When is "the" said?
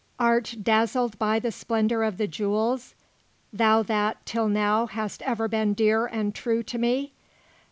1.37-1.51, 2.17-2.25